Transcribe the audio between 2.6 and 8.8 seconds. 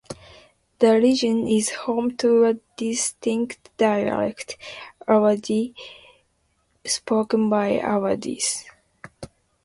distinct dialect, Awadhi, spoken by Awadhis.